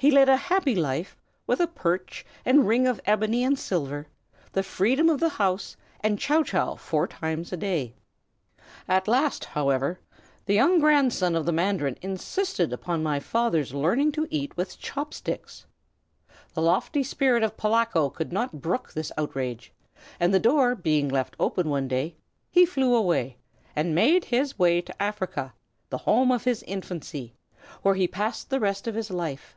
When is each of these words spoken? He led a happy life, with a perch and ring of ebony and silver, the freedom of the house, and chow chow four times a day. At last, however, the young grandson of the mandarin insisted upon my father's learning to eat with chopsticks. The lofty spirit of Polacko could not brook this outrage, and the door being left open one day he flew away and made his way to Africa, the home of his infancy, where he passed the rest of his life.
He 0.00 0.12
led 0.12 0.28
a 0.28 0.36
happy 0.36 0.76
life, 0.76 1.16
with 1.44 1.58
a 1.58 1.66
perch 1.66 2.24
and 2.44 2.68
ring 2.68 2.86
of 2.86 3.00
ebony 3.04 3.42
and 3.42 3.58
silver, 3.58 4.06
the 4.52 4.62
freedom 4.62 5.08
of 5.10 5.18
the 5.18 5.28
house, 5.30 5.76
and 6.02 6.20
chow 6.20 6.44
chow 6.44 6.76
four 6.76 7.08
times 7.08 7.52
a 7.52 7.56
day. 7.56 7.96
At 8.86 9.08
last, 9.08 9.44
however, 9.44 9.98
the 10.46 10.54
young 10.54 10.78
grandson 10.78 11.34
of 11.34 11.46
the 11.46 11.50
mandarin 11.52 11.98
insisted 12.00 12.72
upon 12.72 13.02
my 13.02 13.18
father's 13.18 13.74
learning 13.74 14.12
to 14.12 14.28
eat 14.30 14.56
with 14.56 14.78
chopsticks. 14.78 15.66
The 16.54 16.62
lofty 16.62 17.02
spirit 17.02 17.42
of 17.42 17.56
Polacko 17.56 18.08
could 18.08 18.32
not 18.32 18.60
brook 18.60 18.92
this 18.92 19.10
outrage, 19.18 19.72
and 20.20 20.32
the 20.32 20.38
door 20.38 20.76
being 20.76 21.08
left 21.08 21.34
open 21.40 21.68
one 21.68 21.88
day 21.88 22.14
he 22.52 22.64
flew 22.64 22.94
away 22.94 23.36
and 23.74 23.96
made 23.96 24.26
his 24.26 24.60
way 24.60 24.80
to 24.80 25.02
Africa, 25.02 25.54
the 25.90 25.98
home 25.98 26.30
of 26.30 26.44
his 26.44 26.62
infancy, 26.68 27.34
where 27.82 27.96
he 27.96 28.06
passed 28.06 28.48
the 28.50 28.60
rest 28.60 28.86
of 28.86 28.94
his 28.94 29.10
life. 29.10 29.56